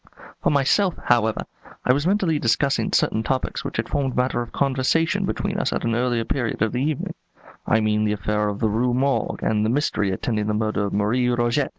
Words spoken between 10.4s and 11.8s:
the murder of Marie Roget.